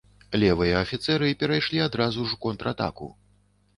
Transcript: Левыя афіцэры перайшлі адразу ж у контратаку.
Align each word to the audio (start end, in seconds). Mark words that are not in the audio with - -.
Левыя 0.43 0.79
афіцэры 0.85 1.29
перайшлі 1.43 1.85
адразу 1.91 2.25
ж 2.33 2.39
у 2.39 2.43
контратаку. 2.47 3.15